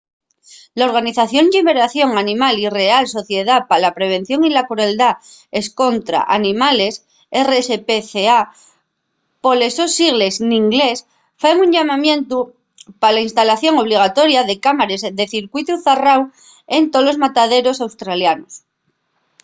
[0.79, 5.11] la organización lliberación animal y la real sociedá pa la prevención de la crueldá
[5.63, 6.93] escontra los animales
[7.49, 8.37] rspca
[9.43, 10.97] poles sos sigles n’inglés
[11.41, 12.37] faen un llamamientu
[13.01, 16.21] pa la instalación obligatoria de cámares de circuitu zarráu
[16.77, 18.53] en tolos mataderos australianos